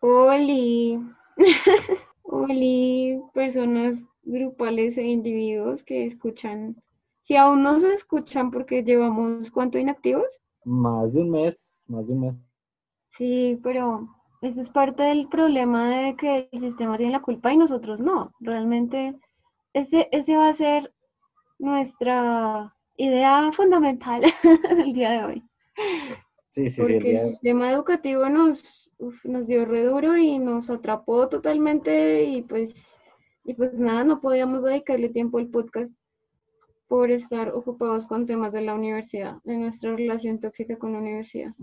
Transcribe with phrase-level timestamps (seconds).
[0.00, 1.00] Oli.
[2.22, 6.76] Oli, personas grupales e individuos que escuchan.
[7.22, 10.26] Si aún no se escuchan porque llevamos cuánto inactivos.
[10.64, 12.34] Más de un mes, más de un mes.
[13.12, 14.08] Sí, pero
[14.42, 18.32] eso es parte del problema de que el sistema tiene la culpa y nosotros no.
[18.40, 19.18] Realmente
[19.72, 20.92] ese, ese va a ser
[21.58, 24.22] nuestra idea fundamental
[24.70, 25.44] el día de hoy.
[26.58, 27.08] Sí, sí, Porque sí.
[27.10, 32.98] El sistema educativo nos, uf, nos dio re duro y nos atrapó totalmente y pues,
[33.44, 35.92] y pues nada, no podíamos dedicarle tiempo al podcast
[36.88, 41.54] por estar ocupados con temas de la universidad, de nuestra relación tóxica con la universidad.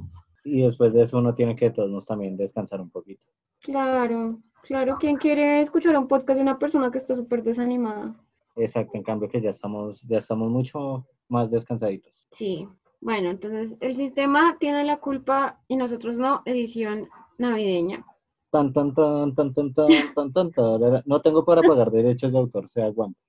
[0.46, 3.26] Y después de eso uno tiene que todos también descansar un poquito.
[3.64, 8.16] Claro, claro, ¿quién quiere escuchar un podcast de una persona que está súper desanimada?
[8.56, 12.28] Exacto, en cambio que ya estamos, ya estamos mucho más descansaditos.
[12.32, 12.66] Sí,
[13.06, 18.04] bueno, entonces el sistema tiene la culpa y nosotros no, edición navideña.
[18.52, 21.04] Tan, tan, tan, tan, tan, tan, tan, tan, tarara.
[21.06, 23.20] No tengo para pagar derechos de autor, se aguanta.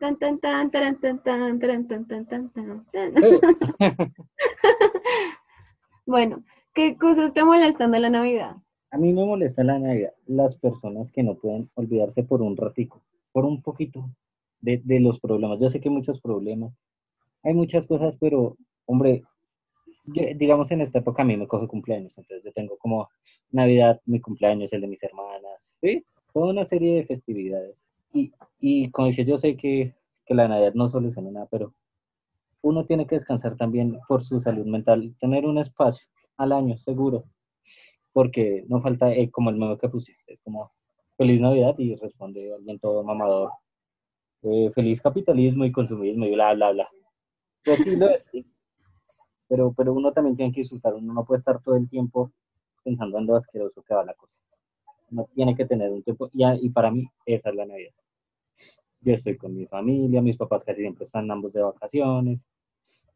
[0.00, 3.14] Tan, tan, tan, tan, tan, tan, tan, tan, tan, tan.
[3.22, 3.40] Eh,
[6.06, 6.42] Bueno,
[6.74, 8.56] ¿qué cosas te molestan de la Navidad?
[8.90, 13.02] A mí me molesta la Navidad, las personas que no pueden olvidarse por un ratico,
[13.32, 14.08] por un poquito
[14.60, 15.60] de, de los problemas.
[15.60, 16.72] Yo sé que hay muchos problemas,
[17.44, 18.56] hay muchas cosas, pero,
[18.86, 19.22] hombre,
[20.04, 23.08] digamos en esta época a mí me coge cumpleaños, entonces yo tengo como
[23.50, 26.04] Navidad, mi cumpleaños, el de mis hermanas, ¿sí?
[26.32, 27.76] Toda una serie de festividades.
[28.12, 29.94] Y, y como dice, yo sé que,
[30.26, 31.72] que la Navidad no soluciona nada, pero
[32.62, 36.06] uno tiene que descansar también por su salud mental, tener un espacio
[36.36, 37.24] al año, seguro
[38.14, 40.72] porque no falta eh, como el meme que pusiste, es como
[41.18, 43.50] feliz Navidad y responde alguien todo mamador,
[44.42, 46.88] eh, feliz capitalismo y consumismo y bla, bla, bla.
[47.64, 48.46] Pues sí lo es, sí.
[49.48, 52.30] Pero, pero uno también tiene que disfrutar, uno no puede estar todo el tiempo
[52.82, 54.38] pensando en lo asqueroso que va la cosa.
[55.10, 57.92] Uno tiene que tener un tiempo, y, y para mí esa es la Navidad.
[59.00, 62.40] Yo estoy con mi familia, mis papás casi siempre están ambos de vacaciones,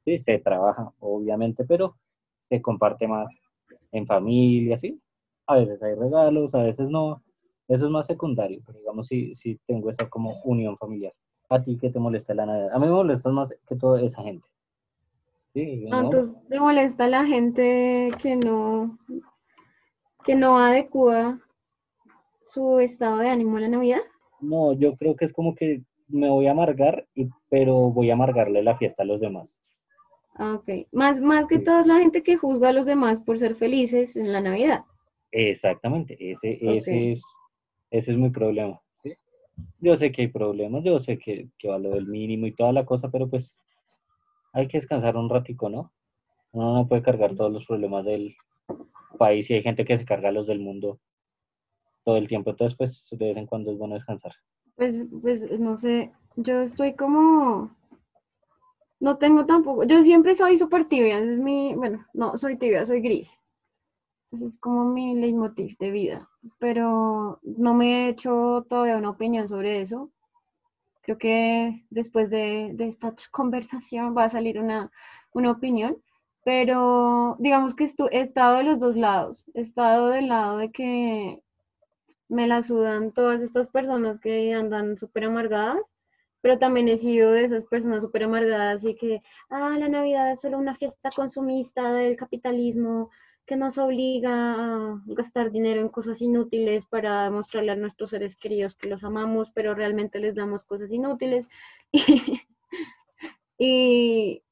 [0.04, 1.96] sí, se trabaja obviamente, pero
[2.40, 3.28] se comparte más
[3.92, 5.00] en familia, ¿sí?
[5.46, 7.22] A veces hay regalos, a veces no.
[7.68, 11.12] Eso es más secundario, pero digamos si si tengo esa como unión familiar.
[11.50, 12.70] ¿A ti qué te molesta la Navidad?
[12.72, 14.46] A mí me molesta más que todo esa gente.
[15.54, 16.00] Sí, ¿no?
[16.00, 18.98] Entonces, ¿te molesta la gente que no,
[20.24, 21.40] que no adecua
[22.44, 24.00] su estado de ánimo a la Navidad?
[24.40, 28.14] No, yo creo que es como que me voy a amargar, y, pero voy a
[28.14, 29.58] amargarle la fiesta a los demás.
[30.34, 30.86] Ah, ok.
[30.92, 31.64] Más, más que Sí.
[31.66, 34.84] es la gente que juzga a los demás por ser felices en la Navidad.
[35.32, 37.22] Exactamente, ese, ese, es,
[37.90, 38.80] ese es mi problema.
[39.80, 42.72] Yo sé que hay problemas, yo sé que, que va lo del mínimo y toda
[42.72, 43.62] la cosa, pero pues
[44.52, 45.92] hay que descansar un ratico, ¿no?
[46.52, 48.34] Uno no puede cargar todos los problemas del
[49.18, 50.98] país y hay gente que se carga los del mundo
[52.04, 54.32] todo el tiempo, entonces pues de vez en cuando es bueno descansar.
[54.76, 57.76] Pues, pues, no sé, yo estoy como,
[59.00, 63.00] no tengo tampoco, yo siempre soy súper tibia, es mi, bueno, no, soy tibia, soy
[63.00, 63.38] gris.
[64.32, 66.28] Ese es como mi leitmotiv de vida,
[66.58, 70.10] pero no me he hecho todavía una opinión sobre eso.
[71.02, 74.90] Creo que después de, de esta conversación va a salir una,
[75.32, 75.96] una opinión,
[76.44, 79.44] pero digamos que he estado de los dos lados.
[79.54, 81.42] He estado del lado de que
[82.28, 85.80] me la sudan todas estas personas que andan súper amargadas,
[86.42, 90.40] pero también he sido de esas personas súper amargadas y que, ah, la Navidad es
[90.40, 93.10] solo una fiesta consumista del capitalismo
[93.48, 98.76] que nos obliga a gastar dinero en cosas inútiles para demostrarle a nuestros seres queridos
[98.76, 101.48] que los amamos, pero realmente les damos cosas inútiles.
[103.58, 104.42] Y,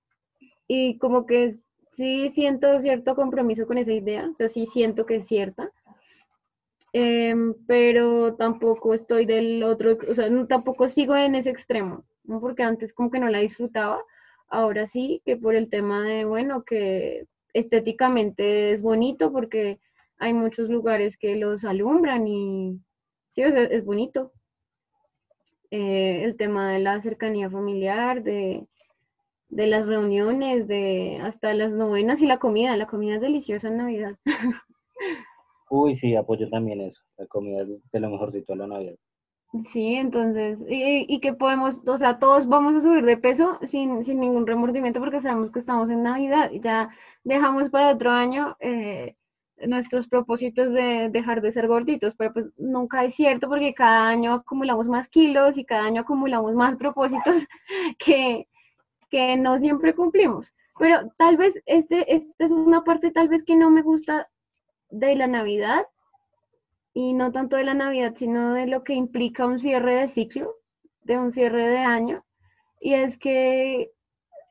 [0.68, 1.54] y como que
[1.94, 5.72] sí siento cierto compromiso con esa idea, o sea, sí siento que es cierta,
[6.92, 12.40] em, pero tampoco estoy del otro, o sea, no- tampoco sigo en ese extremo, ¿no?
[12.40, 14.00] Porque antes como que no la disfrutaba,
[14.48, 17.26] ahora sí, que por el tema de, bueno, que
[17.59, 19.81] estéticamente es bonito porque
[20.19, 22.81] hay muchos lugares que los alumbran y
[23.31, 24.32] sí, sea, es bonito.
[25.70, 28.67] Eh, el tema de la cercanía familiar, de,
[29.49, 32.76] de las reuniones, de hasta las novenas y la comida.
[32.76, 34.17] La comida es deliciosa en Navidad.
[35.70, 38.97] Uy, sí, apoyo también eso, la comida es de lo mejorcito de la Navidad.
[39.73, 44.20] Sí, entonces, y, que podemos, o sea, todos vamos a subir de peso sin, sin
[44.20, 46.91] ningún remordimiento porque sabemos que estamos en Navidad y ya
[47.25, 49.14] dejamos para otro año eh,
[49.67, 54.35] nuestros propósitos de dejar de ser gorditos, pero pues nunca es cierto porque cada año
[54.35, 57.47] acumulamos más kilos y cada año acumulamos más propósitos
[57.99, 58.49] que,
[59.11, 60.52] que no siempre cumplimos.
[60.79, 64.29] Pero tal vez este, esta es una parte tal vez que no me gusta
[64.91, 65.87] de la Navidad
[66.96, 70.54] y no tanto de la Navidad, sino de lo que implica un cierre de ciclo,
[71.02, 72.25] de un cierre de año.
[72.81, 73.90] Y es que,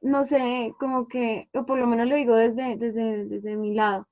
[0.03, 4.07] no sé, como que, o por lo menos lo digo desde, desde, desde mi lado,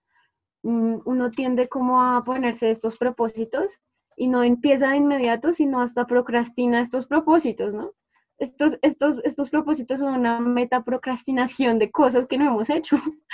[0.64, 3.72] mm, uno tiende como a ponerse estos propósitos
[4.18, 7.92] y no empieza de inmediato, sino hasta procrastina estos propósitos, ¿no?
[8.40, 12.96] Estos, estos, estos propósitos son una meta procrastinación de cosas que no hemos hecho.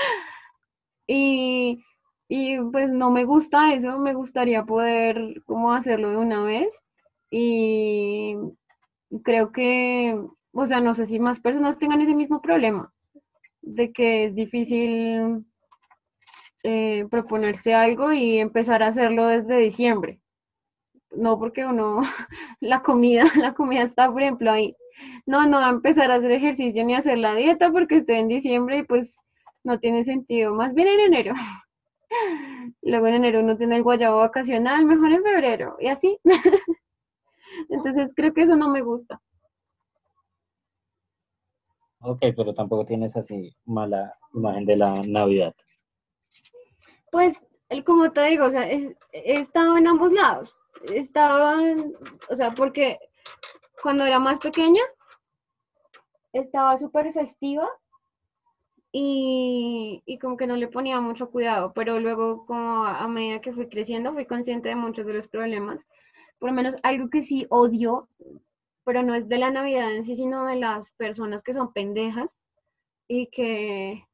[1.07, 1.81] y,
[2.29, 6.73] y pues no me gusta eso, me gustaría poder como hacerlo de una vez.
[7.31, 8.35] Y
[9.23, 10.17] creo que,
[10.53, 12.93] o sea, no sé si más personas tengan ese mismo problema,
[13.61, 15.45] de que es difícil
[16.63, 20.21] eh, proponerse algo y empezar a hacerlo desde diciembre
[21.15, 22.01] no porque uno,
[22.59, 24.75] la comida, la comida está, por ejemplo, ahí.
[25.25, 28.83] No, no empezar a hacer ejercicio ni hacer la dieta porque estoy en diciembre y
[28.83, 29.15] pues
[29.63, 30.53] no tiene sentido.
[30.55, 31.33] Más bien en enero.
[32.81, 36.19] Luego en enero uno tiene el guayabo vacacional, mejor en febrero y así.
[37.69, 39.21] Entonces creo que eso no me gusta.
[42.01, 45.53] Ok, pero tampoco tienes así mala imagen de la Navidad.
[47.11, 47.35] Pues,
[47.85, 50.55] como te digo, o sea, he estado en ambos lados
[50.87, 51.57] estaba,
[52.29, 52.99] o sea, porque
[53.81, 54.81] cuando era más pequeña
[56.33, 57.67] estaba súper festiva
[58.91, 63.53] y, y, como que no le ponía mucho cuidado, pero luego como a, medida que
[63.53, 65.79] fui creciendo fui consciente de muchos de los problemas.
[66.39, 68.09] Por lo menos algo que sí odio,
[68.85, 72.29] pero no es de la Navidad en sí, sino de las personas que son pendejas
[73.07, 74.05] y que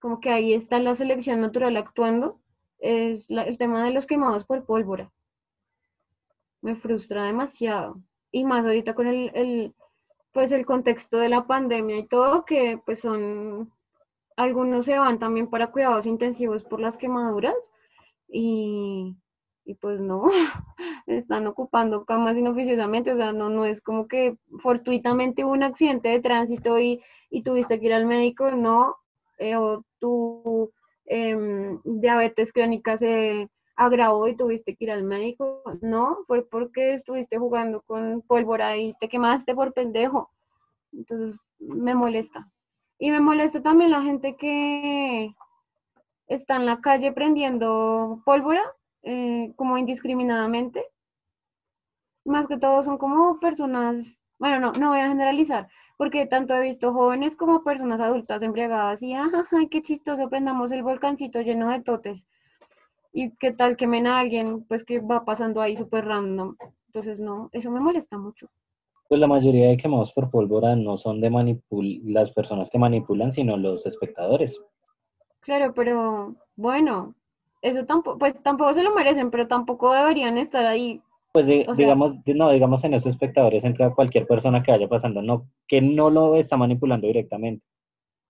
[0.00, 2.40] como que ahí está la selección natural actuando,
[2.78, 5.12] es el tema de los quemados por pólvora
[6.62, 8.00] me frustra demasiado.
[8.30, 9.74] Y más ahorita con el,
[10.32, 13.70] pues el contexto de la pandemia y todo, que pues son,
[14.36, 17.54] algunos se van también para cuidados intensivos por las quemaduras
[18.28, 19.16] y,
[19.80, 20.24] pues no,
[21.06, 26.08] están ocupando camas inoficiosamente, o sea, no, no es como que fortuitamente hubo un accidente
[26.08, 27.02] de tránsito y,
[27.44, 28.96] tuviste que ir al médico, no,
[29.38, 30.72] eh, o tu
[31.06, 35.62] em, diabetes crónica se agravó y tuviste que ir al médico.
[35.80, 40.30] No, fue porque estuviste jugando con pólvora y te quemaste por pendejo.
[40.92, 42.50] Entonces, me molesta.
[42.98, 45.34] Y me molesta también la gente que
[46.26, 48.62] está en la calle prendiendo pólvora,
[49.02, 50.84] eh, como indiscriminadamente.
[52.24, 56.60] Más que todo son como personas, bueno, no, no voy a generalizar, porque tanto he
[56.60, 61.82] visto jóvenes como personas adultas embriagadas y, ay, qué chistoso, prendamos el volcancito lleno de
[61.82, 62.24] totes
[63.12, 66.56] y qué tal que a alguien, pues que va pasando ahí súper random.
[66.86, 68.48] Entonces, no, eso me molesta mucho.
[69.12, 73.30] Pues la mayoría de quemados por pólvora no son de manipul las personas que manipulan,
[73.30, 74.58] sino los espectadores.
[75.40, 77.14] Claro, pero bueno,
[77.60, 81.02] eso tampoco, pues tampoco se lo merecen, pero tampoco deberían estar ahí.
[81.32, 85.82] Pues digamos, no, digamos en esos espectadores entra cualquier persona que vaya pasando, no, que
[85.82, 87.66] no lo está manipulando directamente.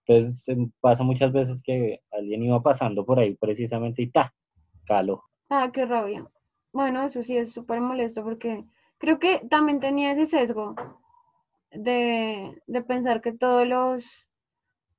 [0.04, 4.34] Entonces pasa muchas veces que alguien iba pasando por ahí precisamente y ta,
[4.84, 5.22] Calo.
[5.48, 6.26] Ah, qué rabia.
[6.72, 8.64] Bueno, eso sí es súper molesto porque
[9.02, 10.76] creo que también tenía ese sesgo
[11.72, 14.28] de, pensar que todos los,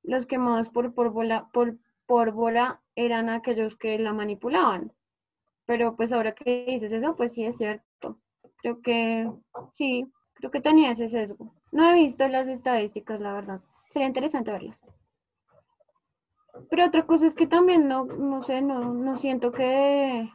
[0.02, 4.92] los quemados por pólvora, por pólvora eran aquellos que la manipulaban.
[5.64, 8.18] Pero pues ahora que dices eso, pues sí es cierto.
[8.58, 9.32] Creo que
[9.72, 11.54] sí, creo que tenía ese sesgo.
[11.72, 13.62] No he visto las estadísticas, la verdad.
[13.90, 14.84] Sería interesante verlas.
[16.68, 20.28] Pero otra cosa es que también no, no sé, no, no siento que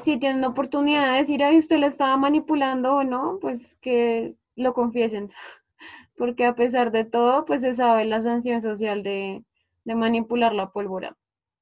[0.00, 4.74] si tienen oportunidad de decir, ay, usted la estaba manipulando o no, pues que lo
[4.74, 5.30] confiesen.
[6.16, 9.44] Porque a pesar de todo, pues se sabe la sanción social de,
[9.84, 11.16] de manipular la pólvora.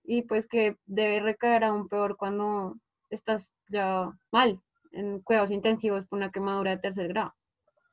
[0.04, 2.76] Y pues que debe recaer aún peor cuando
[3.10, 4.60] estás ya mal
[4.92, 7.32] en cuidados intensivos por una quemadura de tercer grado.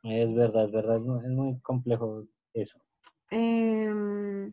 [0.04, 2.80] Es verdad, es verdad, es muy complejo eso.
[3.30, 4.52] Eh,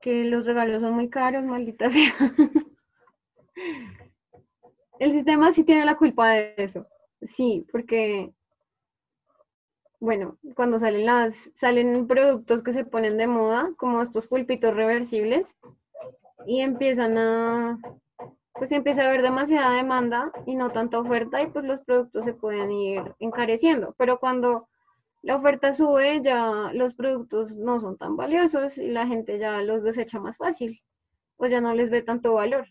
[0.00, 2.12] que los regalos son muy caros, maldita sea.
[5.00, 6.86] El sistema sí tiene la culpa de eso.
[7.22, 8.34] Sí, porque,
[9.98, 15.56] bueno, cuando salen las, salen productos que se ponen de moda, como estos pulpitos reversibles,
[16.46, 17.78] y empiezan a,
[18.52, 22.34] pues empieza a haber demasiada demanda y no tanta oferta, y pues los productos se
[22.34, 23.94] pueden ir encareciendo.
[23.96, 24.68] Pero cuando
[25.22, 29.82] la oferta sube, ya los productos no son tan valiosos y la gente ya los
[29.82, 30.82] desecha más fácil,
[31.38, 32.66] o ya no les ve tanto valor.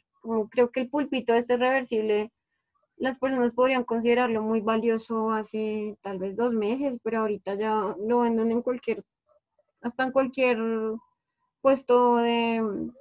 [0.49, 2.31] Creo que el pulpito este reversible,
[2.97, 8.19] las personas podrían considerarlo muy valioso hace tal vez dos meses, pero ahorita ya lo
[8.21, 9.03] venden en cualquier,
[9.81, 10.57] hasta en cualquier
[11.61, 12.91] puesto de,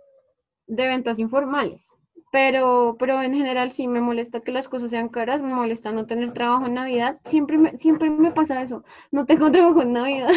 [0.66, 1.86] de ventas informales.
[2.30, 6.06] pero, pero en general sí me molesta que las cosas sean caras, me molesta no
[6.06, 7.20] tener trabajo en Navidad.
[7.26, 8.84] Siempre siempre me pasa eso.
[9.10, 10.30] No tengo trabajo en Navidad.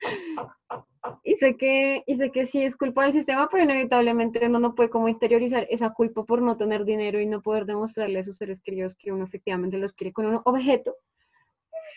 [1.24, 4.74] Y sé que, y sé que sí es culpa del sistema, pero inevitablemente uno no
[4.74, 8.36] puede como interiorizar esa culpa por no tener dinero y no poder demostrarle a sus
[8.36, 10.94] seres queridos que uno efectivamente los quiere con un objeto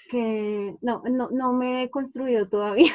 [0.10, 2.93] que no, no, no me he construido todavía.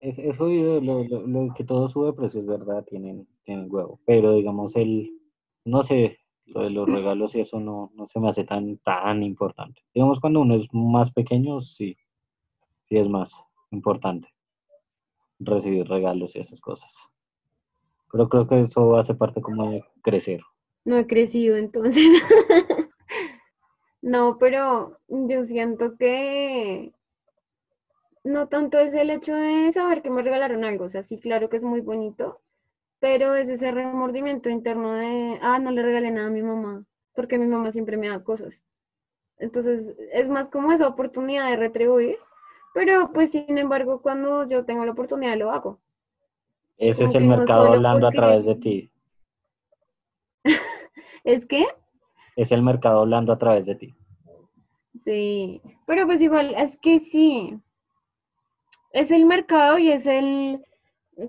[0.00, 3.98] Es, es jodido, lo, lo, lo que todo sube precio es verdad, tienen, tienen huevo,
[4.06, 5.10] pero digamos el,
[5.64, 9.24] no sé, lo de los regalos y eso no, no se me hace tan, tan
[9.24, 9.82] importante.
[9.92, 11.96] Digamos cuando uno es más pequeño, sí,
[12.88, 14.28] sí es más importante
[15.38, 16.94] recibir regalos y esas cosas.
[18.10, 20.40] Pero creo que eso hace parte como de crecer.
[20.84, 22.04] No he crecido entonces.
[24.02, 26.92] no, pero yo siento que
[28.24, 31.48] no tanto es el hecho de saber que me regalaron algo, o sea, sí, claro
[31.48, 32.40] que es muy bonito,
[33.00, 36.84] pero es ese remordimiento interno de, ah, no le regalé nada a mi mamá,
[37.14, 38.62] porque mi mamá siempre me da cosas.
[39.38, 42.18] Entonces, es más como esa oportunidad de retribuir,
[42.74, 45.78] pero pues sin embargo, cuando yo tengo la oportunidad lo hago.
[46.76, 48.90] Ese Como es el no mercado hablando a través de ti.
[51.24, 51.66] ¿Es que?
[52.36, 53.94] Es el mercado hablando a través de ti.
[55.04, 57.58] Sí, pero pues igual, es que sí.
[58.92, 60.64] Es el mercado y es el,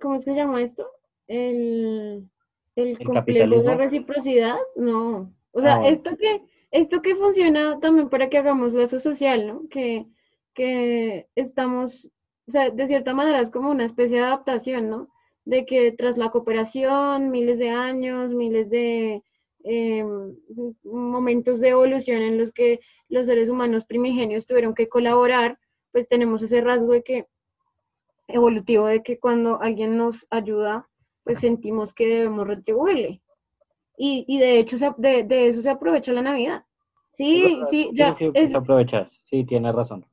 [0.01, 0.87] ¿cómo es que se llama esto?
[1.27, 2.29] El,
[2.75, 3.69] el complejo capitalismo?
[3.69, 4.57] de reciprocidad.
[4.75, 5.33] No.
[5.51, 5.95] O sea, Ah, bueno.
[5.95, 6.41] esto que,
[6.71, 9.67] esto que funciona también para que hagamos lazo social, ¿no?
[9.69, 10.05] Que,
[10.59, 12.11] que estamos,
[12.47, 15.07] o sea, de cierta manera es como una especie de adaptación, ¿no?
[15.45, 19.23] De que tras la cooperación, miles de años, miles de
[19.63, 20.03] eh,
[20.83, 25.57] momentos de evolución en los que los seres humanos primigenios tuvieron que colaborar,
[25.91, 27.25] pues tenemos ese rasgo de que
[28.27, 30.87] evolutivo de que cuando alguien nos ayuda,
[31.23, 33.21] pues sentimos que debemos retribuirle.
[33.97, 36.63] Y, y de hecho se- de, de eso se aprovecha la Navidad.
[37.15, 39.19] Sí, verdad, sí, ya, sí, es- te aprovechas.
[39.25, 40.05] Sí, tienes razón.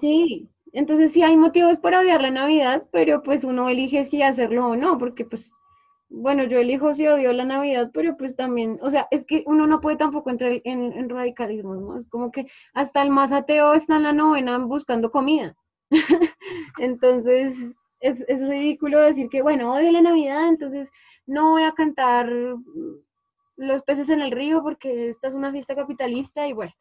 [0.00, 0.48] Sí.
[0.72, 4.76] Entonces sí hay motivos para odiar la Navidad, pero pues uno elige si hacerlo o
[4.76, 5.52] no, porque pues,
[6.08, 9.66] bueno, yo elijo si odio la Navidad, pero pues también, o sea, es que uno
[9.66, 11.98] no puede tampoco entrar en, en radicalismos, ¿no?
[11.98, 15.54] Es como que hasta el más ateo está en la novena buscando comida.
[16.78, 17.56] Entonces,
[18.00, 20.90] es, es ridículo decir que, bueno, odio la Navidad, entonces
[21.26, 22.30] no voy a cantar
[23.56, 26.72] los peces en el río porque esta es una fiesta capitalista y bueno,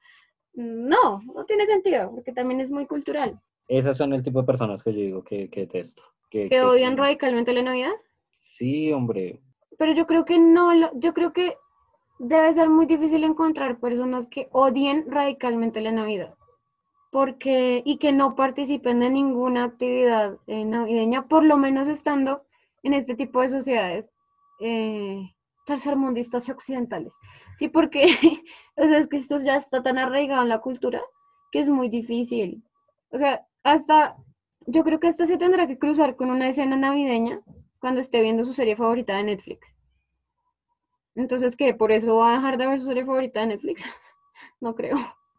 [0.54, 3.40] no, no tiene sentido, porque también es muy cultural.
[3.68, 6.04] Esas son el tipo de personas que yo digo que, que detesto.
[6.30, 7.92] Que, Que odian que- radicalmente la Navidad,
[8.38, 9.40] Sí, hombre.
[9.78, 11.56] pero yo creo que no, lo- yo creo que
[12.20, 16.36] debe ser muy difícil encontrar personas que odien radicalmente la Navidad.
[17.12, 22.44] Porque, y que no participen de ninguna actividad eh, navideña, por lo menos estando
[22.82, 24.10] en este tipo de sociedades
[24.60, 25.32] eh,
[25.66, 27.14] tercermundistas y occidentales.
[27.60, 28.06] Sí, porque
[28.76, 31.02] o sea, es que esto ya está tan arraigado en la cultura
[31.52, 32.64] que es muy difícil.
[33.12, 34.18] O sea, hasta,
[34.66, 37.42] yo creo que hasta se tendrá que cruzar con una escena navideña
[37.80, 39.68] cuando esté viendo su serie favorita de Netflix.
[41.16, 41.76] Entonces, ¿qué?
[41.76, 43.84] ¿Por eso va a dejar de ver su serie favorita de Netflix?
[44.62, 44.98] no creo.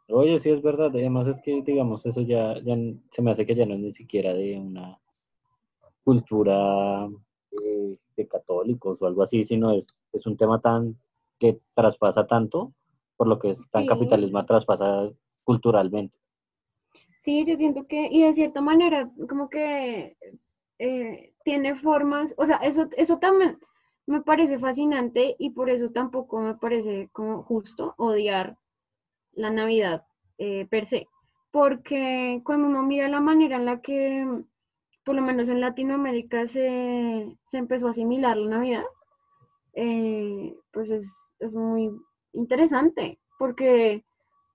[0.08, 0.92] Oye, sí es verdad.
[0.94, 2.76] Además es que, digamos, eso ya, ya
[3.10, 5.00] se me hace que ya no es ni siquiera de una
[6.04, 7.08] cultura
[7.50, 10.96] eh, de católicos o algo así, sino es, es un tema tan
[11.38, 12.72] que traspasa tanto,
[13.16, 13.88] por lo que es tan Sí.
[13.88, 15.10] capitalismo traspasa
[15.44, 16.16] culturalmente.
[17.20, 20.16] Sí, yo siento que, y de cierta manera, como que
[20.78, 23.58] eh, tiene formas, o sea, eso, eso también
[24.06, 28.58] me parece fascinante y por eso tampoco me parece como justo odiar
[29.32, 30.04] la Navidad
[30.38, 31.06] eh, per se,
[31.50, 34.26] porque cuando uno mira la manera en la que,
[35.04, 38.84] por lo menos en Latinoamérica, se, se empezó a asimilar la Navidad,
[39.72, 41.10] eh, pues es,
[41.46, 41.90] es muy
[42.32, 44.04] interesante, porque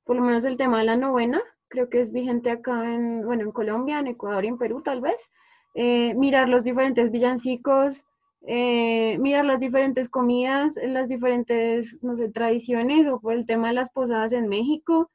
[0.05, 3.43] por lo menos el tema de la novena, creo que es vigente acá en, bueno,
[3.43, 5.29] en Colombia, en Ecuador y en Perú tal vez,
[5.75, 8.03] eh, mirar los diferentes villancicos,
[8.48, 13.75] eh, mirar las diferentes comidas, las diferentes, no sé, tradiciones o por el tema de
[13.75, 15.12] las posadas en México.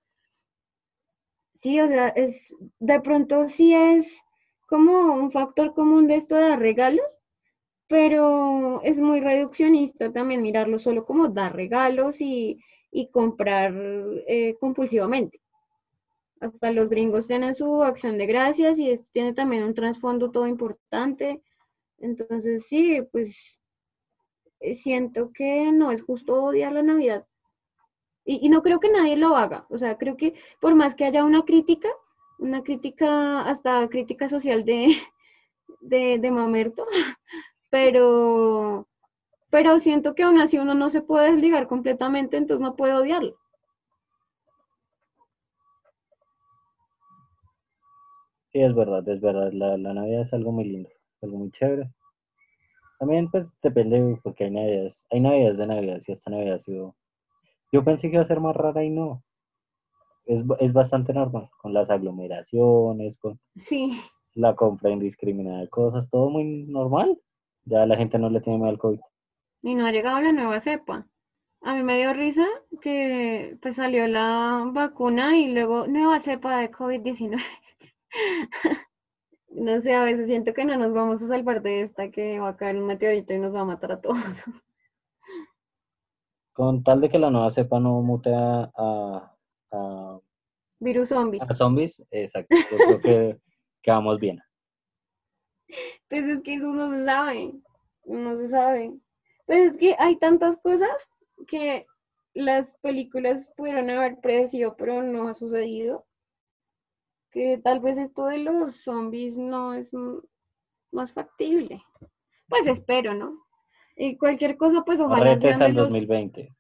[1.55, 4.21] Sí, o sea, es, de pronto sí es
[4.69, 7.07] como un factor común de esto de regalos,
[7.89, 12.61] pero es muy reduccionista también mirarlo solo como dar regalos y,
[12.91, 13.75] y comprar
[14.27, 15.41] eh, compulsivamente.
[16.41, 20.47] Hasta los gringos tienen su acción de gracias y esto tiene también un trasfondo todo
[20.47, 21.43] importante.
[21.99, 23.59] Entonces, sí, pues
[24.61, 27.27] eh, siento que no es justo odiar la Navidad.
[28.25, 29.67] Y, y no creo que nadie lo haga.
[29.69, 31.89] O sea, creo que por más que haya una crítica,
[32.39, 34.97] una crítica, hasta crítica social de,
[35.81, 36.87] de, de Mamerto,
[37.75, 38.87] pero,
[39.51, 43.35] pero siento que aún así uno no se puede desligar completamente, entonces no puede odiarlo.
[48.53, 49.51] Sí, es verdad, es verdad.
[49.53, 50.89] La, la Navidad es algo muy lindo,
[51.21, 51.91] algo muy chévere.
[53.01, 56.95] También, pues, depende, porque hay Navidades, hay Navidades de Navidad, si esta Navidad ha sido...
[57.73, 59.25] Yo pensé que iba a ser más rara y no.
[60.27, 64.01] Es, es bastante normal, con las aglomeraciones, con Sí,
[64.37, 67.19] la compra indiscriminada de cosas, todo muy normal.
[67.67, 69.01] Ya la gente no le tiene miedo al COVID.
[69.63, 71.07] y no ha llegado la nueva cepa.
[71.63, 72.47] A mí me dio risa
[72.83, 77.43] que pues salió la vacuna y luego nueva cepa de COVID-19.
[79.57, 82.49] No sé, a veces siento que no nos vamos a salvar de esta, que va
[82.49, 84.17] a caer un meteorito y nos va a matar a todos.
[86.53, 89.37] Con tal de que la nueva cepa no mute a, a,
[89.73, 90.19] a-
[90.81, 91.41] Virus zombie.
[91.41, 92.55] a zombies, exacto.
[92.71, 93.39] Yo creo que,
[93.83, 94.41] que vamos bien.
[96.09, 97.55] Pues es que eso no se sabe,
[98.05, 98.93] no se sabe.
[99.47, 100.91] Pues es que hay tantas cosas
[101.47, 101.87] que
[102.35, 106.07] las películas pudieron haber predecido, pero no ha sucedido.
[107.31, 109.91] Que tal vez esto de los zombies no es
[110.93, 111.83] más factible.
[112.49, 113.45] Pues espero, ¿no?
[113.97, 116.55] Y cualquier cosa, pues ojalá Retes sean de al los, 2020.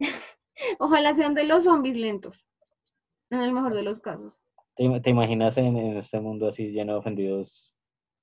[0.78, 2.46] ojalá sean de los zombies lentos,
[3.30, 4.32] en el mejor de los casos.
[4.76, 7.74] ¿Te, im- te imaginas en, en este mundo así lleno de ofendidos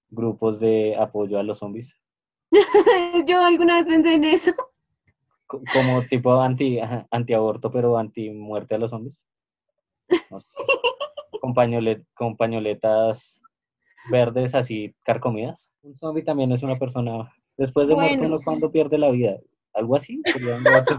[0.10, 1.94] grupos de apoyo a los zombies?
[3.28, 4.54] Yo alguna vez pensé en eso.
[5.46, 6.80] Co- Como tipo anti,
[7.12, 9.22] antiaborto, pero anti muerte a los zombies.
[10.30, 10.58] No sé.
[11.42, 13.40] Con, pañolet- con pañoletas
[14.10, 15.70] verdes así carcomidas.
[15.84, 17.32] Un zombie también es una persona.
[17.58, 18.36] Después de muerto, Bueno.
[18.36, 19.38] uno cuando pierde la vida.
[19.74, 20.22] Algo así.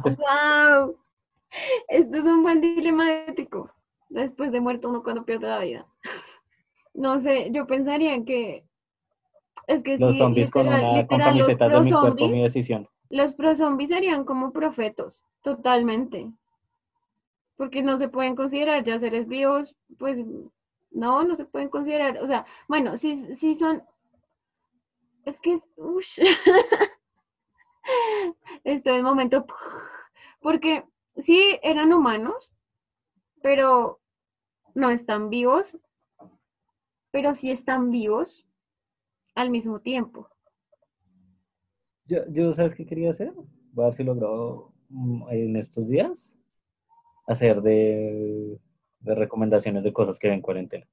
[0.04, 0.96] ¡Wow!
[1.88, 3.70] Esto es un buen dilema ético.
[4.10, 5.86] Después de muerto uno cuando pierde la vida.
[6.94, 8.64] No sé, yo pensaría en que
[9.68, 12.88] es que Los sí, zombies con, una, literal, camisetas de mi cuerpo, mi decisión.
[13.10, 16.32] Los pro-zombies serían como profetos, totalmente.
[17.56, 20.24] Porque no se pueden considerar ya seres vivos, pues
[20.90, 22.18] no, no se pueden considerar.
[22.22, 23.82] O sea, bueno, sí, sí son.
[25.26, 25.62] Es que es.
[25.76, 26.18] ush.
[28.64, 29.44] Esto es momento.
[30.40, 30.84] Porque
[31.18, 32.50] sí eran humanos,
[33.42, 34.00] pero
[34.74, 35.76] no están vivos,
[37.10, 38.47] pero sí están vivos
[39.38, 40.28] al mismo tiempo.
[42.06, 43.32] Yo, yo, ¿sabes qué quería hacer?
[43.72, 46.36] Voy a ver si logro mm, en estos días
[47.28, 48.58] hacer de,
[48.98, 50.86] de recomendaciones de cosas que ven en cuarentena.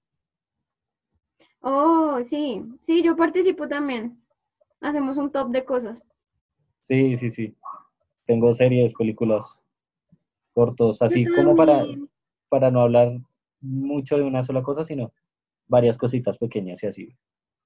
[1.62, 4.22] Oh, sí, sí, yo participo también.
[4.80, 6.04] Hacemos un top de cosas.
[6.82, 7.56] Sí, sí, sí.
[8.28, 9.60] Tengo series, películas,
[10.54, 11.84] cortos, así como para,
[12.50, 13.20] para no hablar
[13.60, 15.12] mucho de una sola cosa, sino
[15.66, 17.18] varias cositas pequeñas y así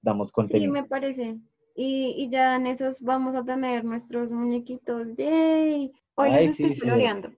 [0.01, 0.71] damos Sí, contenido.
[0.71, 1.37] me parece.
[1.75, 5.15] Y, y ya en esos vamos a tener nuestros muñequitos.
[5.15, 5.91] ¡Yay!
[6.15, 6.81] Hoy Ay, los sí, estoy sí.
[6.81, 7.31] coloreando.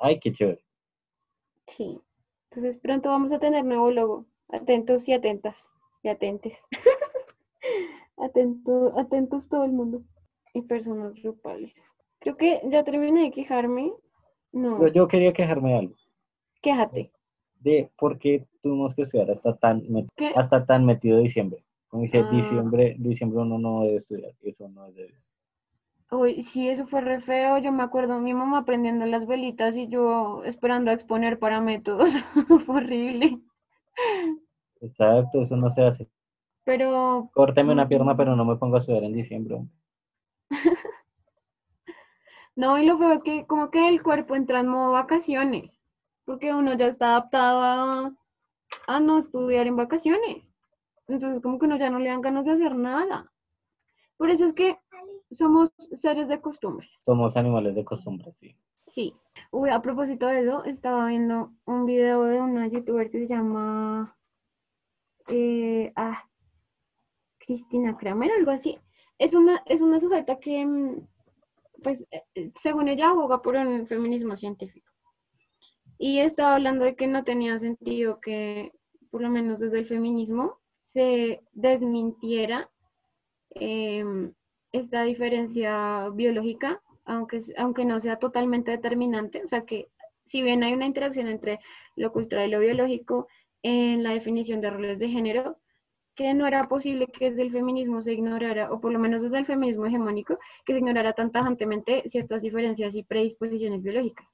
[0.00, 0.64] Ay, qué chévere.
[1.76, 2.00] Sí.
[2.50, 4.26] Entonces pronto vamos a tener nuevo logo.
[4.48, 5.70] Atentos y atentas.
[6.02, 6.58] Y atentes.
[8.16, 10.02] Atento, atentos todo el mundo.
[10.54, 11.72] Y personas grupales.
[12.20, 13.92] Creo que ya terminé de quejarme.
[14.52, 15.94] No, Yo, yo quería quejarme de algo,
[16.62, 17.12] quéjate.
[17.60, 20.32] de por qué tuvimos que estudiar hasta tan, met- ¿Qué?
[20.34, 21.62] hasta tan metido diciembre.
[21.88, 22.30] Como dice, Ah.
[22.30, 25.30] diciembre, diciembre uno no debe estudiar, eso no es de eso.
[26.10, 27.58] Uy, sí, eso fue re feo.
[27.58, 32.12] Yo me acuerdo mi mamá prendiendo las velitas y yo esperando a exponer para métodos.
[32.66, 33.40] Fue horrible.
[34.80, 36.08] Exacto, eso no se hace.
[36.64, 39.62] Pero Córteme una pierna, pero no me pongo a estudiar en diciembre.
[42.56, 45.78] no, y lo feo es que como que el cuerpo entra en modo vacaciones,
[46.24, 48.14] porque uno ya está adaptado a,
[48.86, 50.54] a no estudiar en vacaciones.
[51.08, 53.32] Entonces como que uno ya no le dan ganas de hacer nada.
[54.16, 54.78] Por eso es que
[55.30, 56.90] somos seres de costumbres.
[57.02, 58.54] Somos animales de costumbre, sí.
[58.88, 59.14] Sí.
[59.50, 64.16] Uy, a propósito de eso, estaba viendo un video de una youtuber que se llama
[65.28, 66.24] eh, ah,
[67.38, 68.78] Cristina Kramer, algo así.
[69.18, 71.06] Es una, es una sujeta que, mm,
[71.82, 74.90] pues, eh, según ella, aboga por un feminismo científico.
[75.98, 78.72] Y estaba hablando de que no tenía sentido que,
[79.10, 82.70] por lo menos desde el feminismo, se desmintiera
[83.50, 84.32] em,
[84.72, 89.42] esta diferencia biológica, aunque, aunque no sea totalmente determinante.
[89.44, 89.88] O sea que,
[90.26, 91.60] si bien hay una interacción entre
[91.96, 93.28] lo cultural y lo biológico
[93.62, 95.58] en la definición de roles de género,
[96.14, 99.38] que no era posible que desde el feminismo se ignorara, o por lo menos desde
[99.38, 104.26] el feminismo hegemónico, que se ignorara tan tajantemente ciertas diferencias y predisposiciones biológicas.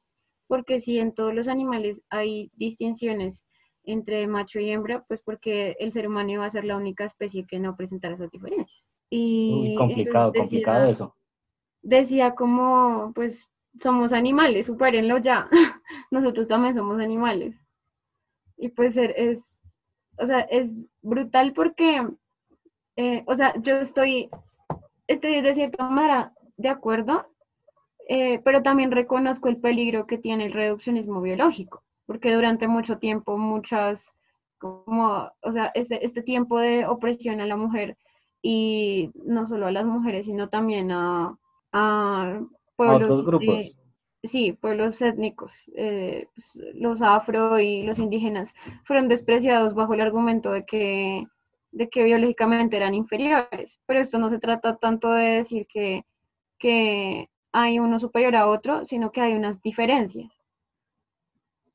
[0.47, 3.45] Porque si en todos los animales hay distinciones
[3.85, 7.47] entre macho y hembra, pues porque el ser humano iba a ser la única especie
[7.47, 8.83] que no presentara esas diferencias.
[9.11, 11.17] Y Uy, complicado, decía- complicado eso.
[11.83, 15.49] decía como, pues, somos animales, supérenlo ya,
[16.11, 17.55] nosotros también somos animales.
[18.57, 19.61] Y pues er, es,
[20.19, 20.71] o sea, es
[21.03, 22.07] brutal porque,
[22.97, 24.31] eh, o sea, yo estoy,
[25.09, 27.27] estoy de cierta manera de acuerdo,
[28.09, 33.39] eh, pero también reconozco el peligro que tiene el reduccionismo biológico, porque durante mucho tiempo
[33.39, 34.15] muchas,
[34.59, 37.97] como, o sea, este, este tiempo de opresión a la mujer
[38.43, 41.37] y no solo a las mujeres, sino también a,
[41.73, 42.41] a
[42.77, 43.03] pueblos.
[43.03, 43.77] otros grupos.
[44.23, 50.53] sí, pueblos étnicos, eh, pues, los afro y los indígenas fueron despreciados bajo el argumento
[50.53, 51.27] de que,
[51.73, 53.81] de que biológicamente eran inferiores.
[53.87, 56.05] Pero esto no se trata tanto de decir que,
[56.59, 60.34] que hay uno superior a otro, sino que hay unas diferencias.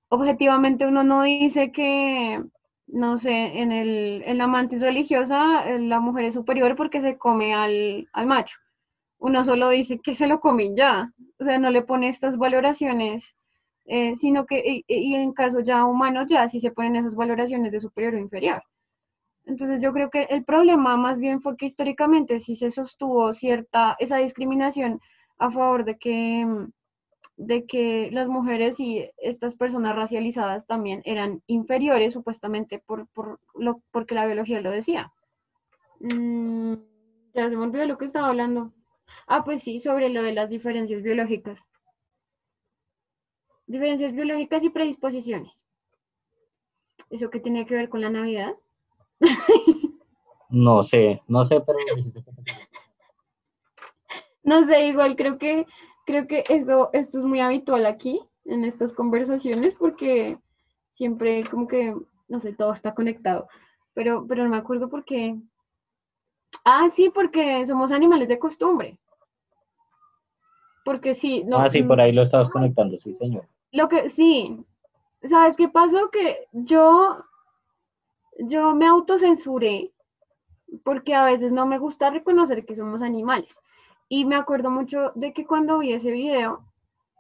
[0.10, 2.44] Objetivamente uno no dice que,
[2.88, 7.18] no sé, en, el, en la mantis religiosa eh, la mujer es superior porque se
[7.18, 8.58] come al, al macho
[9.20, 13.36] uno solo dice que se lo comen ya, o sea, no le pone estas valoraciones,
[13.86, 17.82] eh, sino que, y, en caso ya humano, ya sí se ponen esas valoraciones de
[17.82, 18.64] superior o inferior.
[19.46, 23.96] Entonces yo creo que el problema más bien fue que históricamente sí se sostuvo cierta,
[24.00, 25.02] esa discriminación
[25.38, 26.46] a favor de que,
[27.40, 33.82] de que las mujeres y estas personas racializadas también eran inferiores supuestamente por, por lo,
[33.92, 35.14] porque la biología lo decía.
[36.02, 36.74] Mm,
[37.34, 38.74] ya se me olvidó lo que estaba hablando.
[39.26, 41.62] Ah, pues sí, sobre lo de las diferencias biológicas.
[43.68, 45.54] Diferencias biológicas y predisposiciones.
[47.10, 48.54] ¿Eso qué tiene que ver con la Navidad?
[50.50, 51.78] No sé, no sé, pero...
[54.44, 55.66] no sé, igual creo que
[56.10, 60.40] creo que eso, esto es muy habitual aquí, en estas conversaciones, porque
[60.94, 61.96] siempre como que,
[62.28, 63.48] no sé, todo está conectado.
[63.94, 65.36] Pero, pero no me acuerdo por qué.
[66.66, 68.98] Ah, sí, porque somos animales de costumbre.
[70.84, 71.44] Porque sí.
[71.46, 73.48] No, ah, sí, por ahí lo estabas conectando, sí, señor.
[73.72, 74.66] Lo que, sí.
[75.22, 76.10] ¿Sabes qué pasó?
[76.10, 77.24] Que yo,
[78.40, 79.92] yo me autocensuré
[80.84, 83.56] porque a veces no me gusta reconocer que somos animales.
[84.10, 86.66] Y me acuerdo mucho de que cuando vi ese video,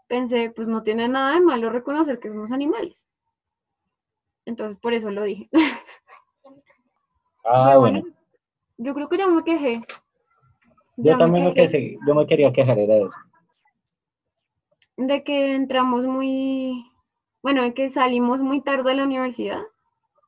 [0.07, 3.07] pensé, pues no tiene nada de malo reconocer que somos animales.
[4.45, 5.49] Entonces, por eso lo dije.
[7.51, 8.03] Ah, bueno.
[8.77, 9.81] Yo creo que ya me quejé.
[10.97, 11.97] Yo también me quejé.
[12.05, 13.15] Yo me quería quejar, era eso
[15.07, 16.85] de que entramos muy,
[17.41, 19.61] bueno, de que salimos muy tarde de la universidad.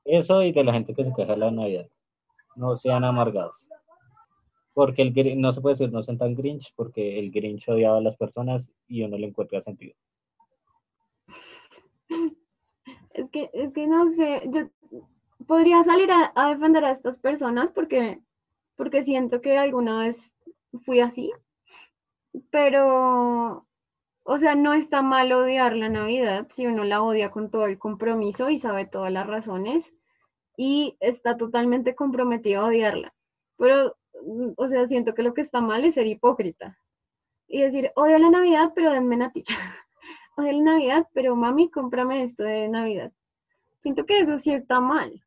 [0.05, 1.87] Eso y de la gente que se queja de la Navidad.
[2.55, 3.69] No sean amargados.
[4.81, 8.01] Porque el no se puede decir no sean tan Grinch, porque el Grinch odiaba a
[8.01, 9.93] las personas y uno le encuentra sentido.
[13.13, 14.69] Es que, es que no sé, yo
[15.45, 18.21] podría salir a, a defender a estas personas porque,
[18.75, 20.35] porque siento que alguna vez
[20.83, 21.31] fui así,
[22.49, 23.67] pero
[24.23, 27.77] o sea, no está mal odiar la Navidad si uno la odia con todo el
[27.77, 29.93] compromiso y sabe todas las razones
[30.57, 33.13] y está totalmente comprometido a odiarla.
[33.57, 33.95] Pero,
[34.57, 36.77] o sea, siento que lo que está mal es ser hipócrita
[37.47, 39.55] y decir, odio la Navidad, pero denme natilla.
[40.37, 43.11] odio la Navidad, pero mami, cómprame esto de Navidad.
[43.81, 45.23] Siento que eso sí está mal.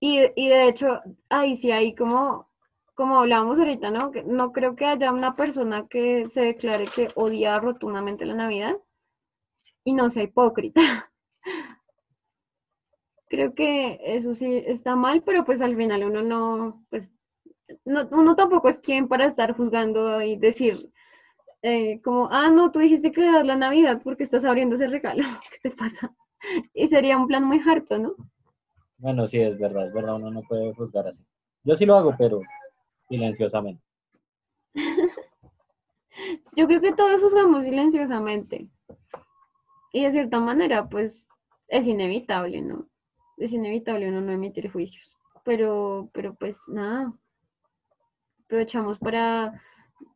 [0.00, 2.48] Y, y de hecho, ahí sí hay como
[2.94, 4.12] como hablábamos ahorita, ¿no?
[4.26, 8.76] No creo que haya una persona que se declare que odia rotundamente la Navidad
[9.84, 11.10] y no sea hipócrita.
[13.34, 17.10] creo que eso sí está mal, pero pues al final uno no, pues,
[17.84, 20.90] no, uno tampoco es quien para estar juzgando y decir
[21.62, 25.22] eh, como, ah, no, tú dijiste que era la Navidad porque estás abriendo ese regalo,
[25.50, 26.14] ¿qué te pasa?
[26.74, 28.14] Y sería un plan muy harto, ¿no?
[28.98, 31.24] Bueno, sí, es verdad, es verdad, uno no puede juzgar así.
[31.64, 32.40] Yo sí lo hago, pero
[33.08, 33.82] silenciosamente.
[36.56, 38.68] Yo creo que todos usamos silenciosamente.
[39.92, 41.26] Y de cierta manera, pues
[41.68, 42.86] es inevitable, ¿no?
[43.36, 45.16] Es inevitable uno no emitir juicios.
[45.44, 47.12] Pero, pero pues nada.
[48.44, 49.62] Aprovechamos para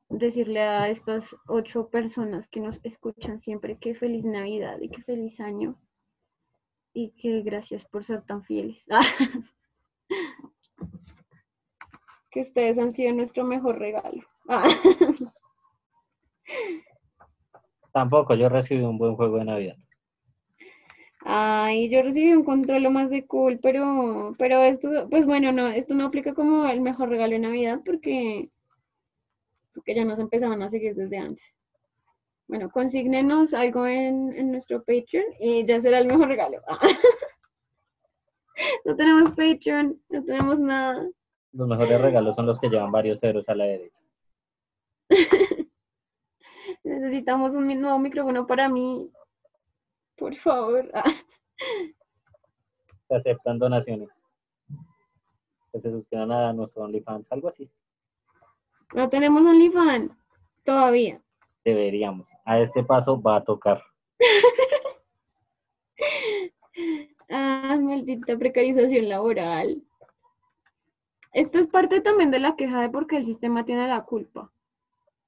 [0.08, 5.40] decirle a estas ocho personas que nos escuchan siempre que feliz Navidad y que feliz
[5.40, 5.78] año.
[6.92, 8.82] Y que gracias por ser tan fieles.
[12.30, 14.22] que ustedes han sido nuestro mejor regalo.
[17.92, 19.76] Tampoco, yo recibí un buen juego de Navidad.
[21.30, 25.94] Ay, yo recibí un control más de cool, pero, pero esto, pues bueno, no, esto
[25.94, 28.48] no aplica como el mejor regalo de Navidad porque,
[29.74, 31.44] porque ya nos empezaban a seguir desde antes.
[32.46, 36.62] Bueno, consignenos algo en, en nuestro Patreon y ya será el mejor regalo.
[38.86, 41.10] no tenemos Patreon, no tenemos nada.
[41.52, 44.00] Los mejores regalos son los que llevan varios ceros a la derecha.
[46.84, 49.10] Necesitamos un nuevo micrófono para mí.
[50.18, 50.90] Por favor.
[53.08, 54.10] Se aceptan donaciones.
[55.72, 57.70] Que se suscriban a nuestro OnlyFans, algo así.
[58.94, 60.12] No tenemos OnlyFans
[60.64, 61.20] todavía.
[61.64, 62.30] Deberíamos.
[62.44, 63.82] A este paso va a tocar.
[67.30, 69.82] ah, maldita precarización laboral.
[71.32, 74.50] Esto es parte también de la queja de porque el sistema tiene la culpa,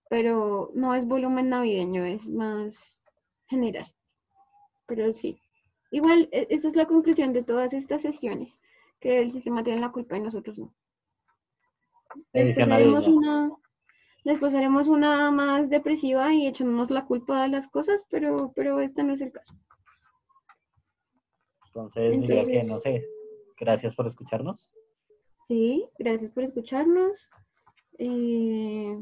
[0.09, 2.99] pero no es volumen navideño, es más
[3.47, 3.93] general.
[4.91, 5.41] Pero sí,
[5.93, 8.59] igual e, esa es la conclusión de todas estas sesiones,
[8.99, 10.75] que el sistema tiene la culpa y nosotros no.
[12.33, 13.53] Después haremos, una,
[14.25, 19.05] después haremos una más depresiva y echándonos la culpa de las cosas, pero, pero este
[19.05, 19.55] no es el caso.
[21.67, 23.07] Entonces, diría que no sé.
[23.61, 24.75] Gracias por escucharnos.
[25.47, 27.29] Sí, gracias por escucharnos.
[27.99, 28.99] Eh,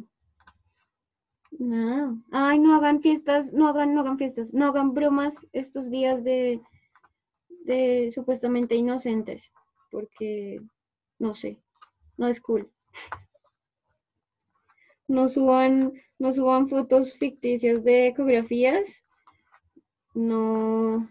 [1.50, 2.14] nada.
[2.30, 6.60] Ay, no hagan fiestas, no hagan, no hagan fiestas, no hagan bromas estos días de,
[7.64, 9.52] de supuestamente inocentes,
[9.90, 10.60] porque
[11.18, 11.58] no sé,
[12.16, 12.70] no es cool.
[15.06, 19.02] No suban, no suban fotos ficticias de ecografías.
[20.14, 21.08] No,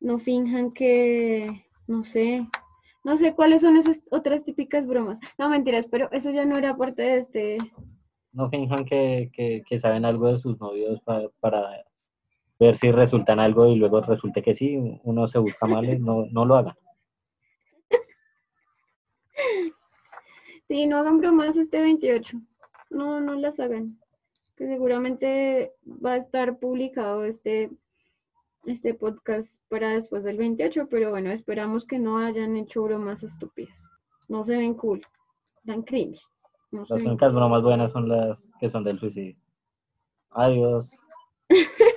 [0.00, 2.46] no finjan que, no sé,
[3.04, 5.18] no sé cuáles son esas otras típicas bromas.
[5.38, 7.58] No, mentiras, pero eso ya no era parte de este...
[8.34, 11.00] No finjan que, saben algo de sus novios
[11.40, 11.84] para,
[12.58, 16.44] ver si resultan algo y luego resulte que sí, uno se busca mal, no, no
[16.44, 16.74] lo hagan.
[20.66, 22.40] Sí, no hagan bromas este 28.
[22.88, 24.00] No, no las hagan.
[24.56, 27.70] Que seguramente va a estar publicado este
[28.66, 33.76] este podcast para después del 28, pero bueno, esperamos que no hayan hecho bromas estúpidas.
[34.28, 35.02] No se ven cool,
[35.64, 36.22] dan cringe.
[36.88, 39.36] Las únicas bromas buenas son las que son del suicidio.
[40.30, 40.98] Adiós.